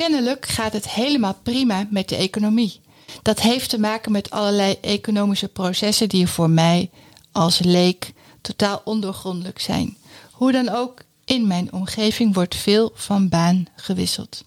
[0.00, 2.80] Kennelijk gaat het helemaal prima met de economie.
[3.22, 6.90] Dat heeft te maken met allerlei economische processen die voor mij
[7.32, 9.96] als leek totaal ondoorgrondelijk zijn.
[10.32, 14.44] Hoe dan ook, in mijn omgeving wordt veel van baan gewisseld.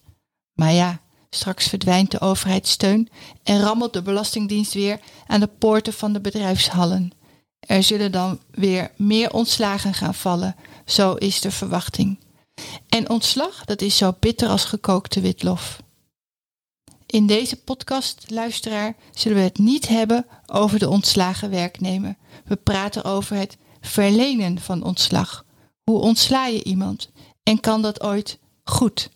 [0.53, 3.09] Maar ja, straks verdwijnt de overheidssteun
[3.43, 7.11] en rammelt de Belastingdienst weer aan de poorten van de bedrijfshallen.
[7.59, 12.22] Er zullen dan weer meer ontslagen gaan vallen, zo is de verwachting.
[12.89, 15.81] En ontslag, dat is zo bitter als gekookte witlof.
[17.05, 22.15] In deze podcast, luisteraar, zullen we het niet hebben over de ontslagen werknemer.
[22.45, 25.45] We praten over het verlenen van ontslag.
[25.83, 27.11] Hoe ontsla je iemand?
[27.43, 29.09] En kan dat ooit goed?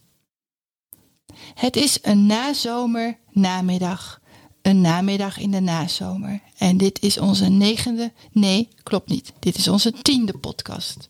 [1.53, 4.21] Het is een nazomer namiddag.
[4.61, 6.41] Een namiddag in de nazomer.
[6.57, 9.33] En dit is onze negende, nee, klopt niet.
[9.39, 11.09] Dit is onze tiende podcast.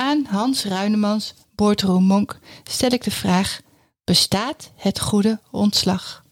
[0.00, 3.60] Aan Hans Ruinemans, Boordroom Monk, stel ik de vraag:
[4.04, 6.24] bestaat het goede ontslag?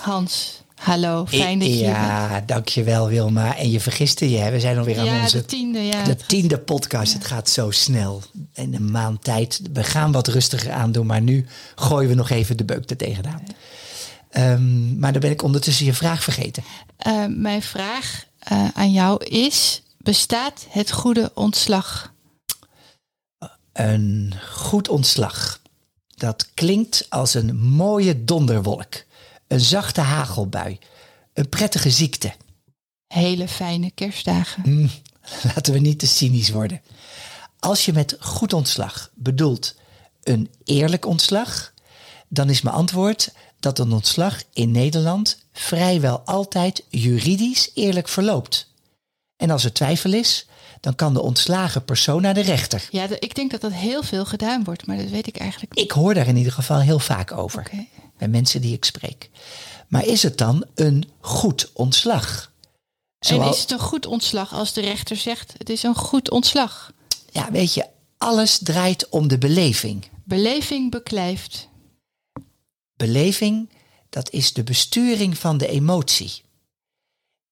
[0.00, 1.96] Hans, hallo, fijn dat je hier bent.
[1.96, 3.56] Ja, dankjewel Wilma.
[3.56, 4.50] En je vergiste je, hè?
[4.50, 6.04] we zijn alweer aan Ja, onze de tiende, ja.
[6.04, 7.12] de tiende podcast.
[7.12, 8.22] Het gaat zo snel.
[8.54, 9.60] In een maand tijd.
[9.72, 13.42] We gaan wat rustiger aandoen, maar nu gooien we nog even de beuk er tegenaan.
[14.30, 16.64] Ehm, maar dan ben ik ondertussen je vraag vergeten.
[16.96, 22.14] Eh, mijn vraag eh, aan jou is: bestaat het goede ontslag?
[23.76, 25.60] Een goed ontslag.
[26.14, 28.94] Dat klinkt als een mooie donderwolk.
[29.46, 30.78] Een zachte hagelbui.
[31.32, 32.32] Een prettige ziekte.
[33.06, 34.62] Hele fijne kerstdagen.
[34.66, 34.90] Mm,
[35.54, 36.80] laten we niet te cynisch worden.
[37.58, 39.74] Als je met goed ontslag bedoelt
[40.22, 41.72] een eerlijk ontslag,
[42.28, 48.70] dan is mijn antwoord dat een ontslag in Nederland vrijwel altijd juridisch eerlijk verloopt.
[49.36, 50.46] En als er twijfel is,
[50.80, 52.88] dan kan de ontslagen persoon naar de rechter.
[52.90, 55.84] Ja, ik denk dat dat heel veel gedaan wordt, maar dat weet ik eigenlijk niet.
[55.84, 57.70] Ik hoor daar in ieder geval heel vaak over
[58.18, 59.30] bij mensen die ik spreek.
[59.88, 62.52] Maar is het dan een goed ontslag?
[63.18, 66.92] En is het een goed ontslag als de rechter zegt het is een goed ontslag?
[67.30, 67.86] Ja, weet je,
[68.18, 70.04] alles draait om de beleving.
[70.24, 71.68] Beleving beklijft.
[72.96, 73.70] Beleving,
[74.10, 76.44] dat is de besturing van de emotie.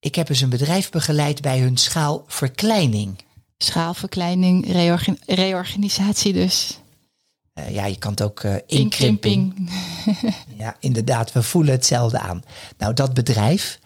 [0.04, 3.19] Ik heb eens een bedrijf begeleid bij hun schaalverkleining.
[3.59, 6.78] Schaalverkleining, reorgan- reorganisatie dus.
[7.53, 9.54] Eh, ja, je kan het ook inkrimping.
[9.56, 9.70] Inkrimping.
[10.59, 12.42] Ja, inderdaad, we voelen hetzelfde aan.
[12.78, 13.78] Nou, dat bedrijf,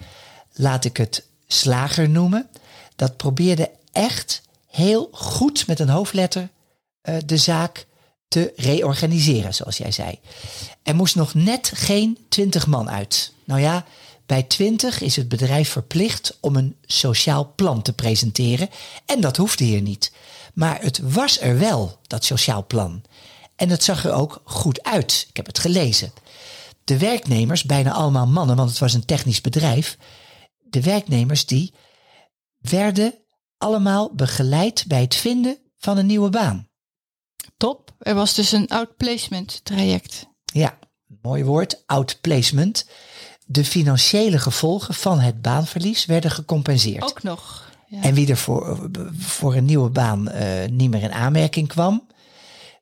[0.53, 2.49] laat ik het slager noemen,
[2.97, 6.49] dat probeerde echt heel goed met een hoofdletter
[7.01, 7.87] eh, de zaak
[8.29, 10.19] te reorganiseren, zoals jij zei.
[10.83, 13.33] Er moest nog net geen twintig man uit.
[13.45, 13.85] Nou ja,
[14.29, 18.69] bij twintig is het bedrijf verplicht om een sociaal plan te presenteren.
[19.07, 20.13] En dat hoefde hier niet.
[20.55, 23.03] Maar het was er wel, dat sociaal plan.
[23.57, 25.27] En het zag er ook goed uit.
[25.29, 26.13] Ik heb het gelezen.
[26.85, 29.99] De werknemers, bijna allemaal mannen, want het was een technisch bedrijf.
[30.59, 31.75] De werknemers die
[32.59, 33.15] werden
[33.59, 36.69] allemaal begeleid bij het vinden van een nieuwe baan.
[37.57, 37.95] Top.
[37.99, 40.27] Er was dus een outplacement traject.
[40.45, 40.79] Ja,
[41.23, 42.87] mooi woord, outplacement.
[43.51, 47.03] De financiële gevolgen van het baanverlies werden gecompenseerd.
[47.03, 47.73] Ook nog.
[47.87, 48.03] Ja.
[48.03, 52.07] En wie er voor, voor een nieuwe baan eh, niet meer in aanmerking kwam,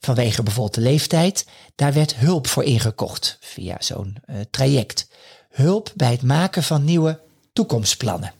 [0.00, 5.08] vanwege bijvoorbeeld de leeftijd, daar werd hulp voor ingekocht via zo'n eh, traject.
[5.50, 7.20] Hulp bij het maken van nieuwe
[7.52, 8.32] toekomstplannen.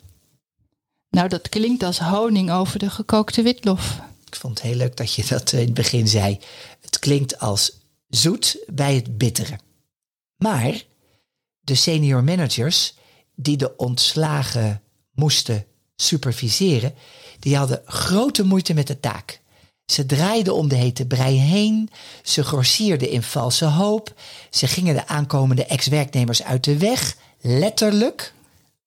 [1.11, 4.01] Nou, dat klinkt als honing over de gekookte witlof.
[4.27, 6.39] Ik vond het heel leuk dat je dat in het begin zei.
[6.81, 9.59] Het klinkt als zoet bij het bittere.
[10.37, 10.83] Maar
[11.67, 12.95] de senior managers
[13.35, 14.83] die de ontslagen
[15.15, 15.67] moesten
[15.97, 16.95] superviseren,
[17.39, 19.41] die hadden grote moeite met de taak.
[19.87, 21.91] Ze draaiden om de hete brei heen,
[22.23, 24.15] ze grossierden in valse hoop,
[24.51, 28.33] ze gingen de aankomende ex-werknemers uit de weg, letterlijk.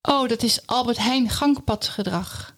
[0.01, 2.55] Oh, dat is Albert Heijn gangpadgedrag.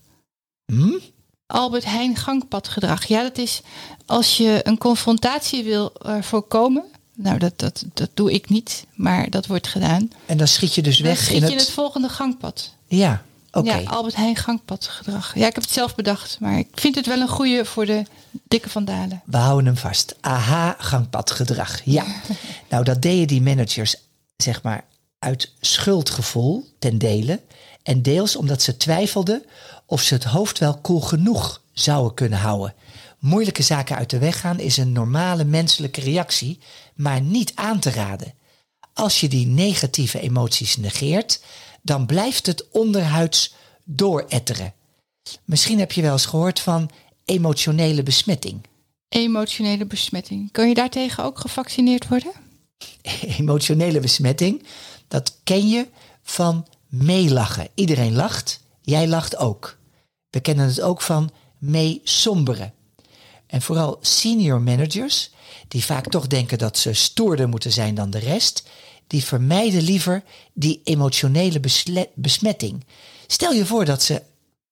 [0.66, 0.98] Hm?
[1.46, 3.06] Albert Heijn gangpadgedrag.
[3.06, 3.62] Ja, dat is
[4.06, 6.86] als je een confrontatie wil eh, voorkomen.
[7.22, 10.12] Nou, dat, dat, dat doe ik niet, maar dat wordt gedaan.
[10.26, 11.52] En dan schiet je dus Dan weg schiet in je het...
[11.52, 12.74] in het volgende gangpad.
[12.88, 13.76] Ja, Oké.
[13.76, 15.36] Ja, Albert Heijn gangpadgedrag.
[15.36, 18.04] Ja, ik heb het zelf bedacht, maar ik vind het wel een goede voor de
[18.48, 19.22] dikke vandalen.
[19.26, 20.16] We houden hem vast.
[20.22, 21.82] Aha, gangpadgedrag.
[21.84, 22.06] Ja.
[22.70, 23.96] nou, dat deden die managers,
[24.38, 24.84] zeg maar,
[25.20, 27.42] uit schuldgevoel ten dele.
[27.84, 29.44] En deels omdat ze twijfelden
[29.86, 32.74] of ze het hoofd wel koel genoeg zouden kunnen houden.
[33.22, 36.60] Moeilijke zaken uit de weg gaan is een normale menselijke reactie,
[36.96, 38.34] maar niet aan te raden.
[38.94, 41.44] Als je die negatieve emoties negeert,
[41.82, 43.54] dan blijft het onderhuids
[43.84, 44.74] dooretteren.
[45.46, 46.90] Misschien heb je wel eens gehoord van
[47.26, 48.62] emotionele besmetting.
[49.10, 50.52] Emotionele besmetting.
[50.52, 52.32] Kun je daartegen ook gevaccineerd worden?
[53.40, 54.64] Emotionele besmetting,
[55.08, 55.88] dat ken je
[56.24, 57.68] van meelachen.
[57.74, 59.78] Iedereen lacht, jij lacht ook.
[60.30, 62.74] We kennen het ook van meesomberen.
[63.52, 65.30] En vooral senior managers,
[65.68, 68.70] die vaak toch denken dat ze stoerder moeten zijn dan de rest,
[69.08, 71.60] die vermijden liever die emotionele
[72.16, 72.86] besmetting.
[73.28, 74.22] Stel je voor dat ze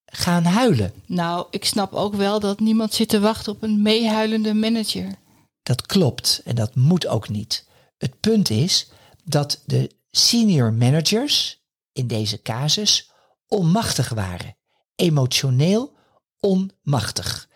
[0.06, 0.94] gaan huilen.
[1.06, 5.16] Nou, ik snap ook wel dat niemand zit te wachten op een meehuilende manager.
[5.64, 7.68] Dat klopt en dat moet ook niet.
[7.98, 8.90] Het punt is
[9.24, 11.62] dat de senior managers
[11.94, 13.12] in deze casus
[13.48, 14.56] onmachtig waren.
[14.96, 15.94] Emotioneel
[16.40, 17.49] onmachtig.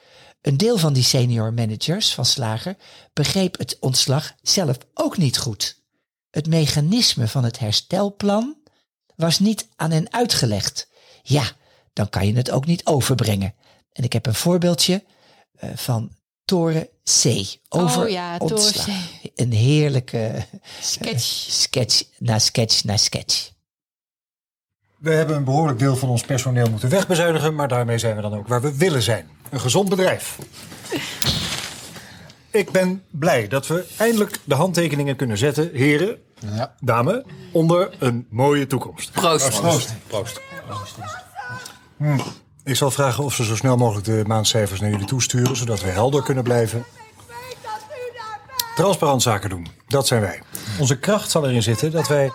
[0.44, 2.76] Een deel van die senior managers van Slager
[3.14, 5.82] begreep het ontslag zelf ook niet goed.
[6.30, 8.58] Het mechanisme van het herstelplan
[9.16, 10.88] was niet aan hen uitgelegd.
[11.22, 11.52] Ja,
[11.94, 13.54] dan kan je het ook niet overbrengen.
[13.92, 15.04] En ik heb een voorbeeldje
[15.54, 16.16] eh, van
[16.46, 17.26] Toren C.
[17.70, 18.86] Over Oh ja, Toren ontslag.
[18.86, 18.90] C.
[19.36, 20.46] Een heerlijke
[20.82, 21.24] Sketch.
[21.50, 23.52] sketch na sketch na sketch.
[25.04, 28.34] We hebben een behoorlijk deel van ons personeel moeten wegbezuinigen, maar daarmee zijn we dan
[28.38, 29.30] ook waar we willen zijn.
[29.50, 30.38] Een gezond bedrijf.
[32.52, 36.76] Ik ben blij dat we eindelijk de handtekeningen kunnen zetten, heren, Ja.
[36.80, 39.12] dame, onder een mooie toekomst.
[39.12, 39.62] Proost.
[39.62, 39.94] Proost.
[40.08, 40.40] Proost.
[41.98, 42.20] Hm.
[42.64, 45.90] Ik zal vragen of ze zo snel mogelijk de maandcijfers naar jullie toesturen, zodat we
[45.90, 46.86] helder kunnen blijven.
[48.76, 50.42] Transparant zaken doen, dat zijn wij.
[50.80, 52.32] Onze kracht zal erin zitten dat wij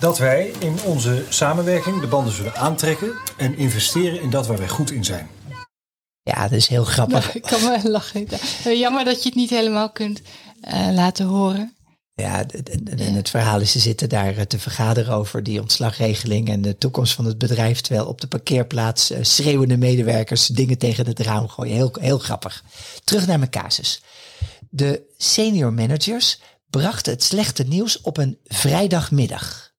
[0.00, 4.68] dat wij in onze samenwerking de banden zullen aantrekken en investeren in dat waar wij
[4.68, 5.28] goed in zijn.
[6.22, 7.34] Ja, dat is heel grappig.
[7.34, 8.28] Ik kan wel lachen.
[8.64, 10.20] Eh, Jammer dat je het niet helemaal kunt
[10.60, 11.74] eh, laten horen.
[12.20, 12.44] Ja,
[12.84, 16.78] en het verhaal is, ze zitten daar eh, te vergaderen over die ontslagregeling en de
[16.78, 17.80] toekomst van het bedrijf.
[17.80, 21.74] Terwijl op de parkeerplaats eh, schreeuwende medewerkers dingen tegen het raam gooien.
[21.74, 22.64] Heel, heel grappig.
[23.04, 24.02] Terug naar mijn casus.
[24.70, 29.69] De senior managers brachten het slechte nieuws op een vrijdagmiddag.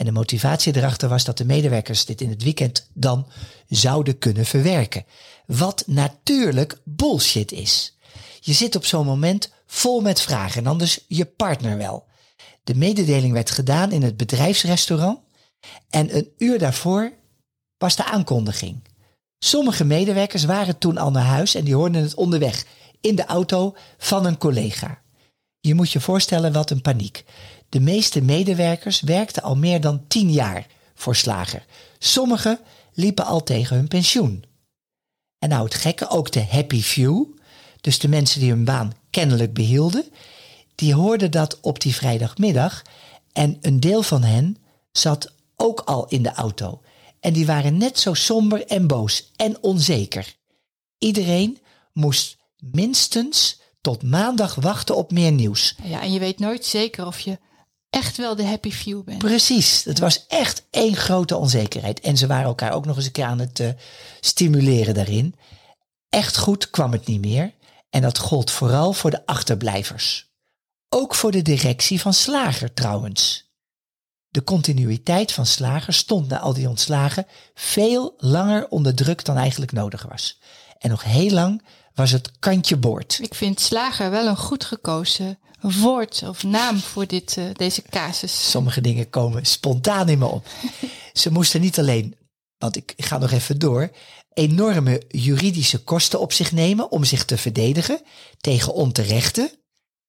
[0.00, 3.26] En de motivatie erachter was dat de medewerkers dit in het weekend dan
[3.68, 5.04] zouden kunnen verwerken.
[5.46, 7.96] Wat natuurlijk bullshit is.
[8.40, 12.06] Je zit op zo'n moment vol met vragen en anders je partner wel.
[12.64, 15.18] De mededeling werd gedaan in het bedrijfsrestaurant
[15.90, 17.12] en een uur daarvoor
[17.78, 18.82] was de aankondiging.
[19.38, 22.64] Sommige medewerkers waren toen al naar huis en die hoorden het onderweg
[23.00, 25.02] in de auto van een collega.
[25.60, 27.24] Je moet je voorstellen wat een paniek.
[27.70, 31.64] De meeste medewerkers werkten al meer dan tien jaar voor Slager.
[31.98, 32.58] Sommigen
[32.92, 34.44] liepen al tegen hun pensioen.
[35.38, 37.24] En nou het gekke, ook de happy few,
[37.80, 40.04] dus de mensen die hun baan kennelijk behielden,
[40.74, 42.82] die hoorden dat op die vrijdagmiddag
[43.32, 44.56] en een deel van hen
[44.92, 46.80] zat ook al in de auto.
[47.20, 50.36] En die waren net zo somber en boos en onzeker.
[50.98, 51.58] Iedereen
[51.92, 55.74] moest minstens tot maandag wachten op meer nieuws.
[55.82, 57.38] Ja, en je weet nooit zeker of je
[57.90, 59.18] echt wel de happy few bent.
[59.18, 62.00] Precies, het was echt één grote onzekerheid.
[62.00, 63.68] En ze waren elkaar ook nog eens een keer aan het eh,
[64.20, 65.34] stimuleren daarin.
[66.08, 67.54] Echt goed kwam het niet meer.
[67.90, 70.28] En dat gold vooral voor de achterblijvers.
[70.88, 73.48] Ook voor de directie van Slager trouwens.
[74.28, 79.72] De continuïteit van Slager stond na al die ontslagen veel langer onder druk dan eigenlijk
[79.72, 80.40] nodig was.
[80.78, 81.62] En nog heel lang
[81.94, 83.18] was het kantje boord.
[83.22, 88.50] Ik vind slager wel een goed gekozen woord of naam voor dit, eh, deze casus.
[88.50, 90.46] Sommige dingen komen spontaan in me op.
[91.12, 92.16] Ze moesten niet alleen,
[92.58, 93.90] want ik ga nog even door,
[94.32, 98.02] enorme juridische kosten op zich nemen om zich te verdedigen
[98.40, 99.58] tegen onterechte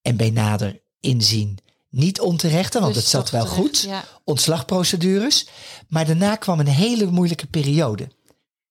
[0.02, 1.60] en bij nader inzien
[1.92, 4.04] niet onterechte, want Dus het zat wel terecht, goed, ja.
[4.24, 5.48] ontslagprocedures.
[5.88, 8.12] Maar daarna kwam een hele moeilijke periode.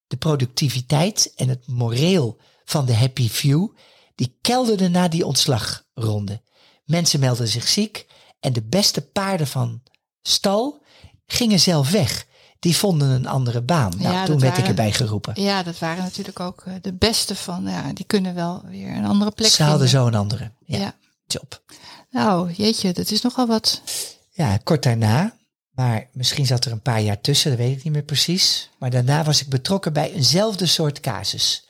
[0.07, 2.39] De productiviteit en het moreel
[2.71, 3.69] van de happy few,
[4.15, 6.43] die kelderden na die ontslagronde.
[6.85, 8.07] Mensen melden zich ziek
[8.41, 9.83] en de beste paarden van
[10.23, 10.83] stal
[11.27, 12.27] gingen zelf weg.
[12.59, 13.93] Die vonden een andere baan.
[13.99, 15.43] Nou, Ja, toen werd ik erbij geroepen.
[15.43, 17.65] Ja, dat waren natuurlijk ook eh, de beste van.
[17.65, 20.95] Ja, die kunnen wel weer een andere plek Ze hadden zo een andere ja, Ja.
[21.27, 21.63] job.
[22.11, 23.83] Nou, jeetje, dat is nogal wat.
[24.31, 25.37] Ja, kort daarna
[25.71, 28.71] Maar misschien zat er een paar jaar tussen, dat weet ik niet meer precies.
[28.79, 31.69] Maar daarna was ik betrokken bij eenzelfde soort casus.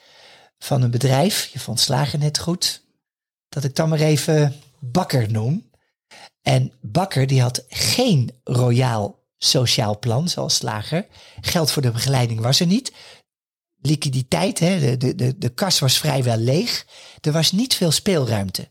[0.65, 2.85] Van een bedrijf, je vond slagen net goed,
[3.49, 5.71] dat ik dan maar even Bakker noem.
[6.43, 11.07] En Bakker die had geen royaal sociaal plan zoals slager.
[11.41, 12.93] Geld voor de begeleiding was er niet.
[13.81, 16.87] Liquiditeit, hè, de, de, de, de kas was vrijwel leeg.
[17.21, 18.69] Er was niet veel speelruimte.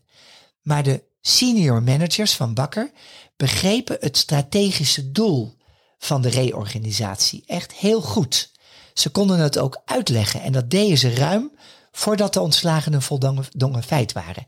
[0.62, 2.90] Maar de senior managers van Bakker
[3.36, 5.56] begrepen het strategische doel
[5.98, 8.50] van de reorganisatie echt heel goed.
[8.94, 11.50] Ze konden het ook uitleggen en dat deden ze ruim
[11.90, 14.46] voordat de ontslagen een voldongen feit waren.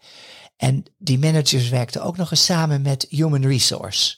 [0.57, 4.17] En die managers werkten ook nog eens samen met Human Resource.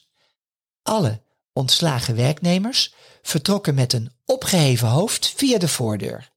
[0.82, 6.32] Alle ontslagen werknemers vertrokken met een opgeheven hoofd via de voordeur.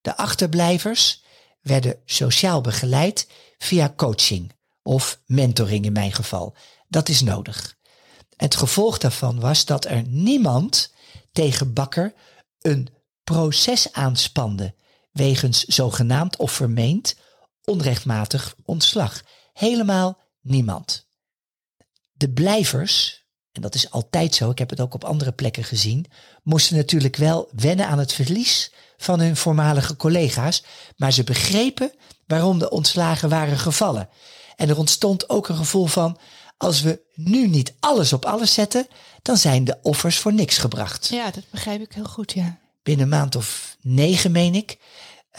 [0.00, 1.24] De achterblijvers
[1.60, 3.28] werden sociaal begeleid
[3.58, 4.52] via coaching
[4.82, 6.56] of mentoring in mijn geval.
[6.88, 7.76] Dat is nodig.
[8.36, 10.92] Het gevolg daarvan was dat er niemand
[11.32, 12.14] tegen Bakker
[12.60, 12.88] een
[13.24, 14.74] proces aanspande
[15.16, 17.16] wegens zogenaamd of vermeend
[17.64, 19.22] onrechtmatig ontslag.
[19.52, 21.06] Helemaal niemand.
[22.12, 26.06] De blijvers, en dat is altijd zo, ik heb het ook op andere plekken gezien,
[26.42, 30.62] moesten natuurlijk wel wennen aan het verlies van hun voormalige collega's,
[30.96, 31.92] maar ze begrepen
[32.26, 34.08] waarom de ontslagen waren gevallen.
[34.56, 36.18] En er ontstond ook een gevoel van,
[36.56, 38.86] als we nu niet alles op alles zetten,
[39.22, 41.06] dan zijn de offers voor niks gebracht.
[41.06, 42.58] Ja, dat begrijp ik heel goed, ja.
[42.86, 44.78] Binnen een maand of negen, meen ik,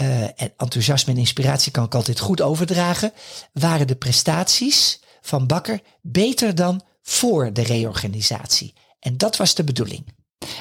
[0.01, 3.13] uh, en enthousiasme en inspiratie kan ik altijd goed overdragen,
[3.53, 8.73] waren de prestaties van Bakker beter dan voor de reorganisatie.
[8.99, 10.05] En dat was de bedoeling.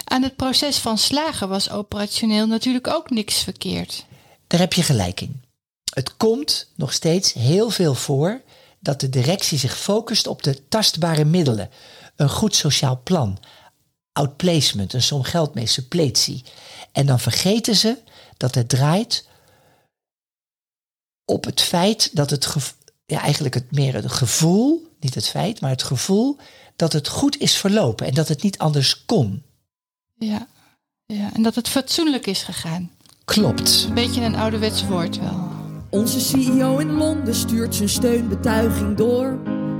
[0.05, 4.07] Aan het proces van slagen was operationeel natuurlijk ook niks verkeerd.
[4.47, 5.43] Daar heb je gelijk in.
[5.95, 8.43] Het komt nog steeds heel veel voor
[8.81, 11.71] dat de directie zich focust op de tastbare middelen.
[12.17, 13.39] Een goed sociaal plan,
[14.17, 16.45] outplacement, een som geld mee, suppletie.
[16.93, 17.99] En dan vergeten ze
[18.37, 19.29] dat het draait
[21.25, 22.75] op het feit dat het,
[23.07, 26.37] ja, eigenlijk het meer het gevoel, niet het feit, maar het gevoel
[26.77, 29.43] dat het goed is verlopen en dat het niet anders kon.
[30.15, 30.47] Ja,
[31.07, 31.31] ja.
[31.35, 32.91] en dat het fatsoenlijk is gegaan.
[33.25, 33.85] Klopt.
[33.89, 35.49] Een beetje een ouderwets woord wel.
[35.91, 39.39] Onze CEO in Londen stuurt zijn steunbetuiging door.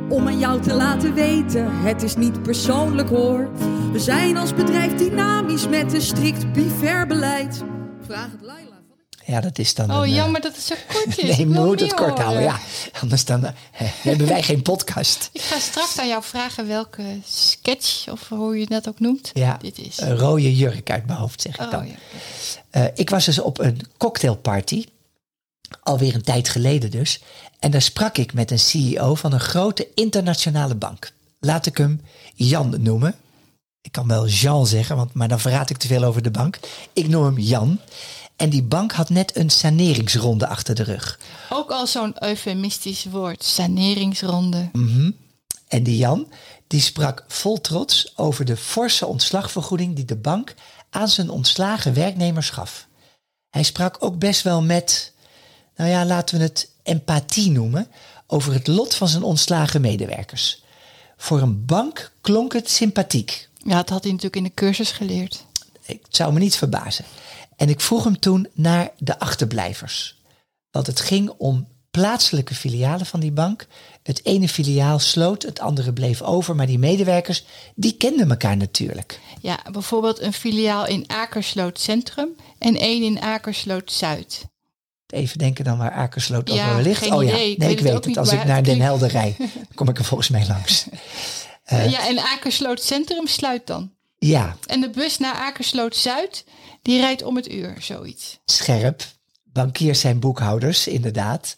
[0.09, 3.51] Om aan jou te laten weten, het is niet persoonlijk hoor.
[3.97, 7.63] We zijn als bedrijf dynamisch met een strikt bifair beleid.
[8.07, 8.81] Vraag het Laila.
[9.25, 9.91] Ja, dat is dan.
[9.91, 11.37] Oh, een, jammer dat het zo kort is.
[11.37, 12.43] Nee, moeten het kort houden.
[12.43, 12.59] Ja,
[13.01, 13.53] anders dan eh,
[14.09, 15.31] hebben wij geen podcast.
[15.33, 19.57] Ik ga straks aan jou vragen welke sketch, of hoe je dat ook noemt, Ja,
[19.61, 20.01] dit is.
[20.01, 21.87] een rode jurk uit mijn hoofd, zeg ik oh, dan.
[21.87, 21.95] ja.
[22.71, 24.85] Eh, ik was dus op een cocktailparty,
[25.83, 27.21] alweer een tijd geleden dus.
[27.59, 31.13] En daar sprak ik met een CEO van een grote internationale bank.
[31.41, 32.01] Laat ik hem
[32.35, 33.15] Jan noemen.
[33.87, 36.59] Ik kan wel Jean zeggen, want, maar dan verraad ik te veel over de bank.
[36.93, 37.81] Ik noem hem Jan.
[38.37, 41.19] En die bank had net een saneringsronde achter de rug.
[41.51, 44.69] Ook al zo'n eufemistisch woord, saneringsronde.
[45.69, 46.33] En die Jan,
[46.67, 50.55] die sprak vol trots over de forse ontslagvergoeding die de bank
[50.91, 52.87] aan zijn ontslagen werknemers gaf.
[53.51, 55.13] Hij sprak ook best wel met,
[55.77, 57.89] nou ja, laten we het empathie noemen,
[58.27, 60.63] over het lot van zijn ontslagen medewerkers.
[61.17, 63.46] Voor een bank klonk het sympathiek.
[63.67, 65.45] Ja, dat had hij natuurlijk in de cursus geleerd.
[65.87, 67.05] Ik zou me niet verbazen.
[67.57, 70.17] En ik vroeg hem toen naar de achterblijvers.
[70.71, 73.67] Want het ging om plaatselijke filialen van die bank.
[74.03, 76.55] Het ene filiaal sloot, het andere bleef over.
[76.55, 77.45] Maar die medewerkers,
[77.75, 79.21] die kenden elkaar natuurlijk.
[79.41, 84.45] Ja, bijvoorbeeld een filiaal in Akersloot Centrum en één in Akersloot Zuid.
[85.07, 87.11] Even denken dan waar Akersloot Ja, wel ligt.
[87.11, 88.17] oh ja, nee, weet ik weet het.
[88.17, 89.37] Als ik naar Den Helder rij,
[89.75, 90.87] kom ik er volgens mij langs.
[91.67, 93.95] ja, en Akersloot Centrum sluit dan.
[94.19, 96.45] Ja, En de bus naar Akersloot Zuid,
[96.83, 98.39] die rijdt om het uur, zoiets.
[98.45, 99.05] scherp.
[99.45, 101.57] Bankiers zijn boekhouders, inderdaad.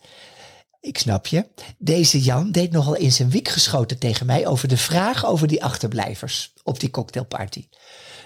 [0.80, 1.46] Ik snap je.
[1.78, 5.64] Deze Jan deed nogal in zijn wiek geschoten tegen mij over de vraag over die
[5.64, 7.68] achterblijvers op die cocktailparty.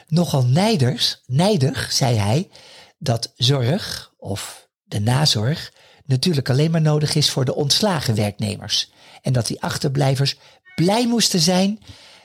[0.09, 2.49] Nogal nijders, nijdig zei hij
[2.99, 5.73] dat zorg of de nazorg
[6.07, 8.93] natuurlijk alleen maar nodig is voor de ontslagen werknemers.
[9.23, 10.37] En dat die achterblijvers
[10.75, 11.79] blij moesten zijn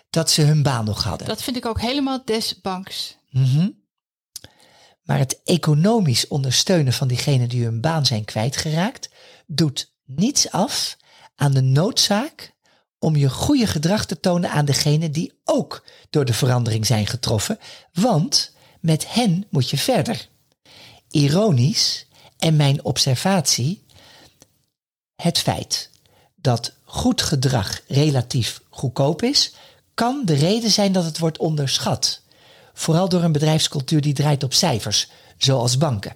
[0.09, 1.27] dat ze hun baan nog hadden.
[1.27, 3.17] Dat vind ik ook helemaal des banks.
[5.03, 9.09] Maar het economisch ondersteunen van diegenen die hun baan zijn kwijtgeraakt,
[9.45, 10.97] doet niets af
[11.35, 12.55] aan de noodzaak
[12.99, 17.59] om je goede gedrag te tonen aan degenen die ook door de verandering zijn getroffen,
[17.93, 20.27] want met hen moet je verder.
[21.09, 23.85] Ironisch en mijn observatie,
[25.15, 25.89] het feit
[26.41, 29.53] dat goed gedrag relatief goedkoop is,
[29.93, 32.21] kan de reden zijn dat het wordt onderschat.
[32.73, 36.15] Vooral door een bedrijfscultuur die draait op cijfers, zoals banken.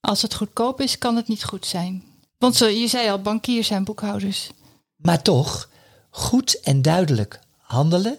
[0.00, 2.04] Als het goedkoop is, kan het niet goed zijn.
[2.38, 4.50] Want je zei al, bankiers zijn boekhouders.
[4.96, 5.68] Maar toch,
[6.10, 8.18] goed en duidelijk handelen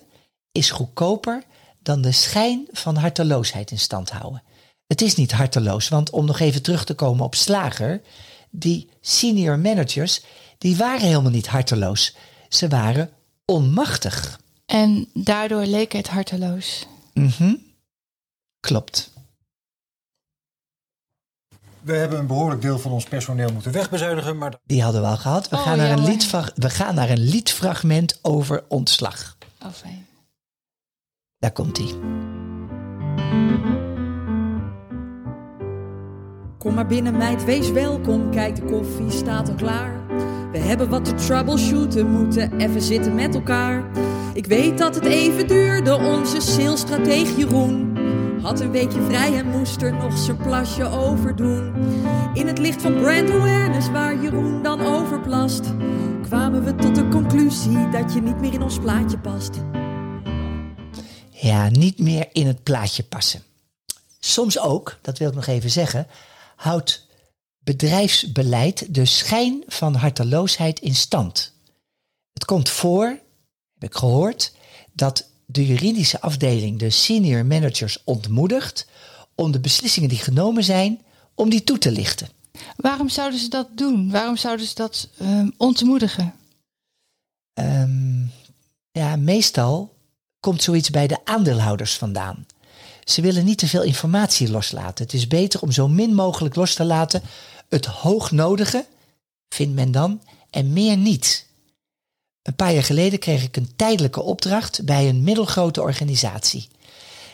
[0.52, 1.44] is goedkoper
[1.80, 4.44] dan de schijn van harteloosheid in stand houden.
[4.88, 8.02] Het is niet harteloos, want om nog even terug te komen op Slager,
[8.50, 10.22] die senior managers,
[10.62, 12.16] die waren helemaal niet harteloos.
[12.50, 13.10] Ze waren
[13.46, 14.40] onmachtig.
[14.66, 16.88] En daardoor leek het harteloos.
[17.14, 17.56] Mhm.
[18.60, 19.12] Klopt.
[21.82, 25.18] We hebben een behoorlijk deel van ons personeel moeten wegbezuinigen, maar Die hadden we al
[25.18, 25.50] gehad.
[25.50, 26.20] We, Oh, gaan, naar een
[26.56, 29.38] we gaan naar een liedfragment over ontslag.
[29.64, 30.08] Oh, fijn.
[31.38, 31.78] Daar komt
[36.62, 38.32] Kom maar binnen meid, wees welkom.
[38.32, 40.08] Kijk, de koffie staat al klaar.
[40.52, 43.92] We hebben wat te troubleshooten, moeten even zitten met elkaar.
[44.34, 47.98] Ik weet dat het even duurde, onze salesstratege Jeroen.
[48.42, 51.74] Had een weekje vrij en moest er nog zijn plasje over doen.
[52.34, 55.64] In het licht van brand awareness, waar Jeroen dan over plast,
[56.22, 59.52] kwamen we tot de conclusie dat je niet meer in ons plaatje past.
[61.30, 63.44] Ja, niet meer in het plaatje passen.
[64.20, 66.08] Soms ook, dat wil ik nog even zeggen,
[66.62, 67.08] houdt
[67.60, 71.54] bedrijfsbeleid de schijn van harteloosheid in stand.
[72.34, 73.06] Het komt voor,
[73.74, 74.54] heb ik gehoord,
[74.94, 78.88] dat de juridische afdeling de senior managers ontmoedigt
[79.36, 81.02] om de beslissingen die genomen zijn,
[81.36, 82.30] om die toe te lichten.
[82.76, 84.12] Waarom zouden ze dat doen?
[84.12, 86.34] Waarom zouden ze dat ehm, ontmoedigen?
[87.54, 88.26] Ehm,
[88.92, 89.96] ja, meestal
[90.40, 92.46] komt zoiets bij de aandeelhouders vandaan.
[93.12, 95.06] Ze willen niet te veel informatie loslaten.
[95.06, 97.22] Het is beter om zo min mogelijk los te laten.
[97.70, 98.86] Het hoognodige,
[99.50, 101.46] vindt men dan, en meer niet.
[102.42, 106.68] Een paar jaar geleden kreeg ik een tijdelijke opdracht bij een middelgrote organisatie.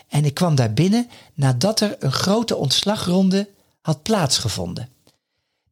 [0.07, 3.49] En ik kwam daar binnen nadat er een grote ontslagronde
[3.81, 4.89] had plaatsgevonden.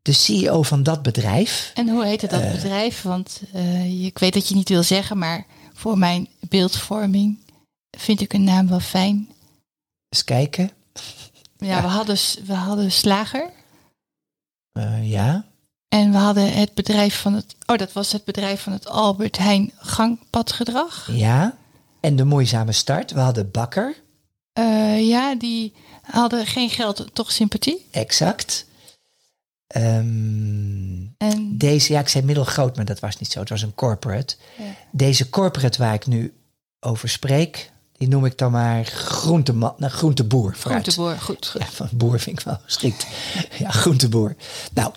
[0.01, 3.01] De CEO van dat bedrijf, En hoe heette dat bedrijf?
[3.01, 7.39] Want eh, ik weet dat je niet wil zeggen, maar voor mijn beeldvorming
[7.97, 9.30] vind ik een naam wel fijn.
[10.15, 10.71] Eens kijken,
[11.58, 13.49] Ja, We, hadden, we hadden Slager
[14.71, 15.45] eh, ja,
[15.88, 17.56] en we hadden het bedrijf van het...
[17.65, 21.10] Oh, dat was het bedrijf van het Albert Heijn gangpadgedrag.
[21.12, 21.58] Ja,
[21.99, 23.12] en de moeizame start.
[23.12, 23.95] We hadden Bakker,
[24.54, 27.86] Eh, ja, die hadden geen geld, toch sympathie.
[27.91, 28.65] exact.
[29.67, 33.39] Ehm, En deze, ja, ik zei middelgroot, maar dat was niet zo.
[33.39, 34.36] Het was een corporate.
[34.58, 34.63] Ja.
[34.91, 36.34] Deze corporate waar ik nu
[36.80, 40.55] over spreek, die noem ik dan maar groenteman, nou, groenteboer.
[40.55, 40.81] Vooruit.
[40.81, 41.47] Groenteboer, goed.
[41.47, 41.62] goed.
[41.62, 43.08] Ja, van boer vind ik wel geschikt.
[43.58, 44.36] Ja, groenteboer.
[44.73, 44.93] Nou,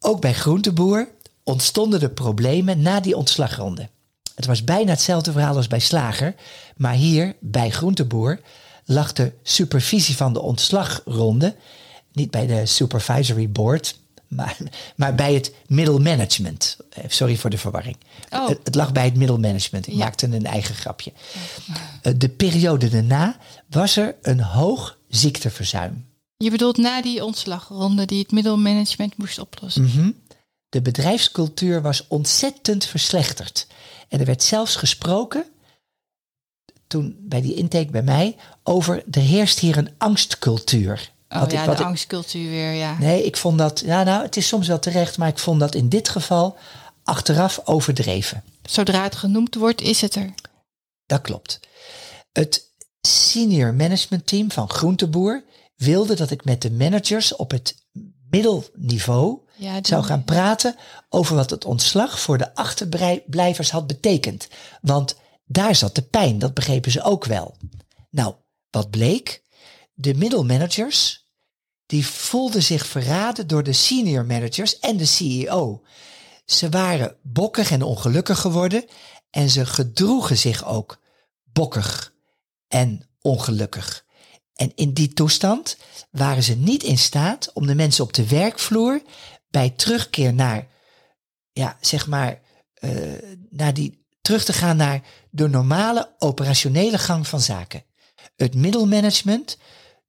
[0.00, 1.08] ook bij groenteboer
[1.44, 3.88] ontstonden de problemen na die ontslagronde.
[4.34, 6.34] Het was bijna hetzelfde verhaal als bij slager,
[6.76, 8.40] maar hier bij groenteboer
[8.84, 11.54] lag de supervisie van de ontslagronde
[12.12, 13.98] niet bij de supervisory board,
[14.34, 14.56] maar,
[14.96, 16.76] maar bij het middelmanagement.
[16.90, 17.96] Eh, Sorry voor de verwarring.
[18.30, 18.48] Oh.
[18.48, 19.86] Het, het lag bij het middelmanagement.
[19.86, 19.98] Ik Ja.
[19.98, 21.12] maakte een eigen grapje.
[22.02, 23.36] Eh, De periode daarna
[23.70, 26.04] was er een hoog ziekteverzuim.
[26.36, 29.82] Je bedoelt na die ontslagronde die het middelmanagement moest oplossen.
[29.82, 30.10] Mhm.
[30.68, 33.66] De bedrijfscultuur was ontzettend verslechterd.
[34.08, 35.44] En er werd zelfs gesproken,
[36.86, 41.11] toen bij die intake bij mij, over er heerst hier een angstcultuur.
[41.32, 42.98] Oh Wat ik- ja, wat de angstcultuur weer, ja.
[42.98, 45.74] Nee, ik vond dat, ja, nou, het is soms wel terecht, maar ik vond dat
[45.74, 46.56] in dit geval
[47.04, 48.44] achteraf overdreven.
[48.62, 50.34] Zodra het genoemd wordt, is het er.
[51.06, 51.60] Dat klopt.
[52.32, 55.44] Het senior management team van Groenteboer
[55.76, 57.74] wilde dat ik met de managers op het
[58.30, 60.76] middelniveau Ja, zou gaan praten
[61.08, 64.48] over wat het ontslag voor de achterblijvers had betekend.
[64.80, 67.56] Want daar zat de pijn, dat begrepen ze ook wel.
[68.10, 68.34] Nou,
[68.70, 69.42] wat bleek?
[69.94, 71.21] De middelmanagers,
[71.92, 75.82] die voelden zich verraden door de senior managers en de CEO.
[76.44, 78.84] Ze waren bokkig en ongelukkig geworden
[79.30, 80.98] en ze gedroegen zich ook
[81.44, 82.14] bokkig
[82.68, 84.04] en ongelukkig.
[84.54, 85.76] En in die toestand
[86.10, 89.02] waren ze niet in staat om de mensen op de werkvloer
[89.50, 90.68] bij terugkeer naar,
[91.52, 92.40] ja, zeg maar,
[92.74, 92.90] eh,
[93.50, 97.84] naar die, terug te gaan naar de normale operationele gang van zaken.
[98.36, 99.58] Het middelmanagement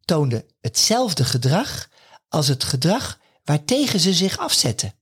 [0.05, 1.89] toonde hetzelfde gedrag
[2.29, 4.93] als het gedrag waartegen ze zich afzetten.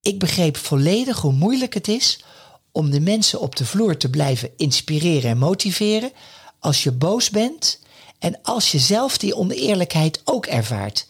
[0.00, 2.24] Ik begreep volledig hoe moeilijk het is
[2.72, 6.12] om de mensen op de vloer te blijven inspireren en motiveren
[6.58, 7.80] als je boos bent
[8.18, 11.06] en als je zelf die oneerlijkheid ook ervaart.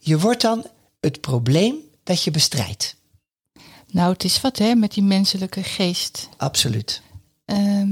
[0.00, 0.66] Je wordt dan
[1.00, 2.96] het probleem dat je bestrijdt.
[3.90, 6.28] Nou, het is wat hè, met die menselijke geest.
[6.36, 7.02] Absoluut.
[7.44, 7.90] Ehm,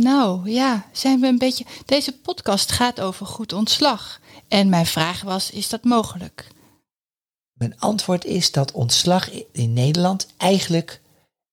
[0.00, 1.64] Nou ja, zijn we een beetje.
[1.84, 4.20] Deze podcast gaat over goed ontslag.
[4.48, 6.48] En mijn vraag was: is dat mogelijk?
[7.52, 11.00] Mijn antwoord is dat ontslag in Nederland eigenlijk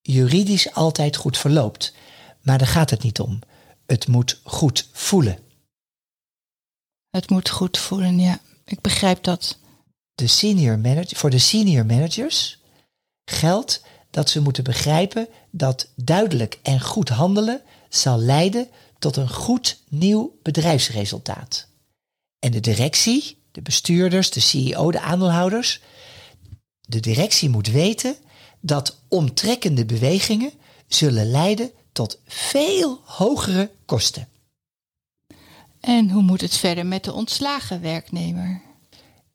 [0.02, 1.94] juridisch altijd goed verloopt.
[2.42, 3.40] Maar daar gaat het niet om.
[3.86, 5.40] Het moet goed voelen.
[7.10, 8.40] Het moet goed voelen, ja.
[8.66, 9.58] Ik begrijp dat.
[10.16, 12.60] De senior manager, voor de senior managers
[13.26, 13.82] geldt
[14.12, 18.70] dat ze moeten begrijpen dat duidelijk en goed handelen zal leiden
[19.00, 21.68] tot een goed nieuw bedrijfsresultaat.
[22.40, 25.82] En de directie, de bestuurders, de CEO, de aandeelhouders,
[26.82, 28.16] de directie moet weten
[28.60, 30.52] dat omtrekkende bewegingen
[30.88, 34.28] zullen leiden tot veel hogere kosten.
[35.80, 38.62] En hoe moet het verder met de ontslagen werknemer?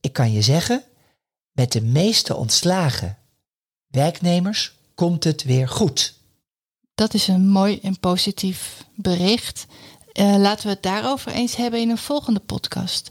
[0.01, 0.85] Ik kan je zeggen,
[1.53, 3.19] met de meeste ontslagen
[3.87, 6.21] werknemers komt het weer goed.
[7.03, 9.67] Dat is een mooi en positief bericht.
[10.13, 13.11] Uh, laten we het daarover eens hebben in een volgende podcast.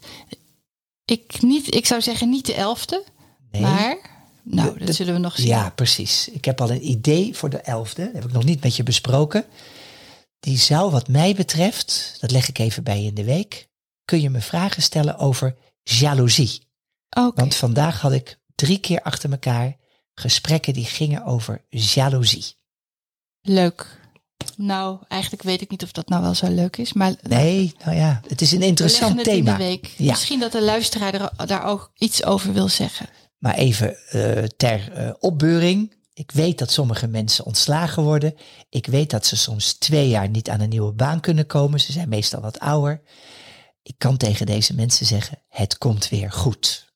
[1.05, 3.03] Ik, niet, ik zou zeggen niet de elfde,
[3.51, 3.61] nee.
[3.61, 3.97] maar
[4.43, 5.47] nou, dat zullen we nog zien.
[5.47, 6.29] Ja, precies.
[6.29, 8.05] Ik heb al een idee voor de elfde.
[8.05, 9.45] Dat heb ik nog niet met je besproken.
[10.39, 13.69] Die zou wat mij betreft, dat leg ik even bij je in de week,
[14.05, 16.67] kun je me vragen stellen over jaloezie.
[17.09, 17.31] Okay.
[17.35, 19.77] Want vandaag had ik drie keer achter elkaar
[20.13, 22.59] gesprekken die gingen over jaloezie.
[23.41, 23.99] Leuk.
[24.57, 27.95] Nou, eigenlijk weet ik niet of dat nou wel zo leuk is, maar nee, nou
[27.95, 29.51] ja, het is een interessant het thema.
[29.51, 29.85] In de week.
[29.97, 30.11] Ja.
[30.11, 33.09] Misschien dat de luisteraar er, daar ook iets over wil zeggen.
[33.37, 35.93] Maar even uh, ter uh, opbeuring.
[36.13, 38.35] Ik weet dat sommige mensen ontslagen worden.
[38.69, 41.79] Ik weet dat ze soms twee jaar niet aan een nieuwe baan kunnen komen.
[41.79, 43.01] Ze zijn meestal wat ouder.
[43.83, 46.93] Ik kan tegen deze mensen zeggen: het komt weer goed.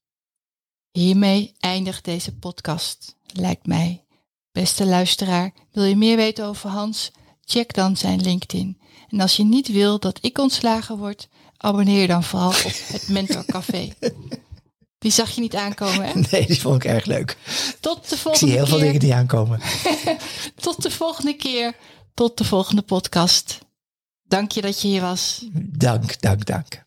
[0.91, 4.04] Hiermee eindigt deze podcast, lijkt mij.
[4.55, 7.11] Beste luisteraar, wil je meer weten over Hans?
[7.45, 8.77] Check dan zijn LinkedIn.
[9.09, 13.45] En als je niet wil dat ik ontslagen word, abonneer dan vooral op het Mentor
[13.45, 13.93] Café.
[14.97, 16.11] Die zag je niet aankomen, hè?
[16.31, 17.37] Nee, die vond ik erg leuk.
[17.79, 18.67] Tot de volgende ik zie heel keer.
[18.67, 19.59] veel dingen die aankomen.
[20.55, 21.75] Tot de volgende keer.
[22.13, 23.59] Tot de volgende podcast.
[24.23, 25.45] Dank je dat je hier was.
[25.77, 26.83] Dank, dank, dank.